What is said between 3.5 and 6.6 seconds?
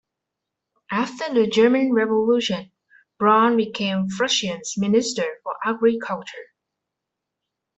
became Prussian Minister for Agriculture.